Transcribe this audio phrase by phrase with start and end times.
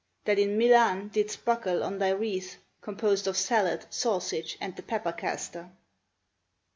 [0.25, 5.11] That in Milan didst buckle on thy wreath Composed of salad, sausage, and the pepper
[5.11, 5.69] caster."